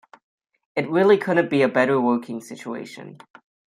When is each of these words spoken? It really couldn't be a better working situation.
It 0.75 0.89
really 0.89 1.19
couldn't 1.19 1.51
be 1.51 1.61
a 1.61 1.69
better 1.69 2.01
working 2.01 2.41
situation. 2.41 3.19